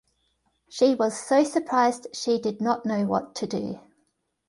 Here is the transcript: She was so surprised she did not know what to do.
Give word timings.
She 0.67 0.95
was 0.95 1.15
so 1.15 1.43
surprised 1.43 2.07
she 2.11 2.39
did 2.39 2.59
not 2.59 2.87
know 2.87 3.05
what 3.05 3.35
to 3.35 3.45
do. 3.45 3.79